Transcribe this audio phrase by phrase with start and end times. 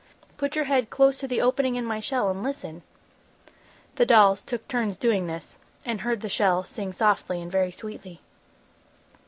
[0.35, 2.81] Put your head close to the opening in my shell and listen!"
[3.97, 8.19] The dolls took turns doing this, and heard the shell sing softly and very sweetly.